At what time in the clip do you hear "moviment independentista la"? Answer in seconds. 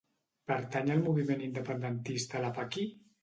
1.09-2.53